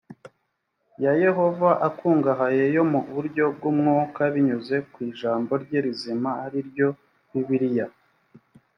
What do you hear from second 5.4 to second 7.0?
rye rizima ari ryo